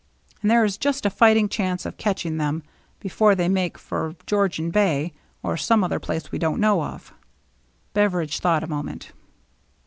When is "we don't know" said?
6.31-6.81